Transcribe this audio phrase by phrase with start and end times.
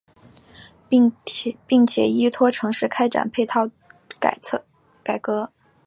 [0.89, 3.69] 并且依托城市开展配套
[4.19, 4.35] 改
[5.19, 5.51] 革。